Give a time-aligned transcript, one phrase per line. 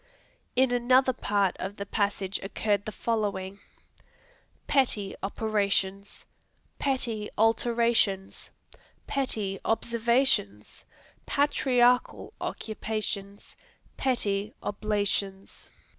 [0.55, 3.59] In another part of the passage occurred the following:
[4.65, 6.25] Petty operations.
[6.79, 8.49] Petty alterations.
[9.05, 10.85] Petty observations.
[11.27, 13.55] Patriarchal occupations.
[13.97, 15.69] Petty oblations.